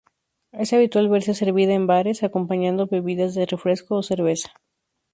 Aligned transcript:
Es 0.51 0.73
habitual 0.73 1.09
verse 1.09 1.35
servida 1.35 1.73
en 1.75 1.85
bares, 1.85 2.23
acompañando 2.23 2.87
bebidas 2.87 3.35
de 3.35 3.45
refresco 3.45 3.97
o 3.97 4.01
cerveza. 4.01 4.49